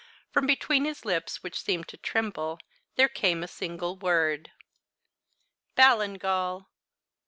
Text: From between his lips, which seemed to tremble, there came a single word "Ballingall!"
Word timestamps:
From 0.31 0.47
between 0.47 0.85
his 0.85 1.05
lips, 1.05 1.43
which 1.43 1.61
seemed 1.61 1.87
to 1.89 1.95
tremble, 1.97 2.57
there 2.95 3.07
came 3.07 3.43
a 3.43 3.47
single 3.47 3.95
word 3.99 4.51
"Ballingall!" 5.77 6.65